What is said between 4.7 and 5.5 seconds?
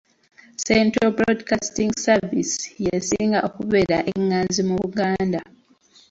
Buganda.